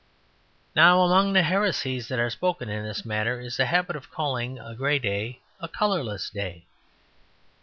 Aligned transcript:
Now, 0.75 1.03
among 1.03 1.33
the 1.33 1.43
heresies 1.43 2.07
that 2.07 2.17
are 2.17 2.31
spoken 2.31 2.69
in 2.69 2.83
this 2.83 3.05
matter 3.05 3.39
is 3.39 3.57
the 3.57 3.67
habit 3.67 3.95
of 3.95 4.09
calling 4.09 4.57
a 4.57 4.73
grey 4.73 4.97
day 4.97 5.41
a 5.59 5.67
"colourless" 5.67 6.31
day. 6.31 6.65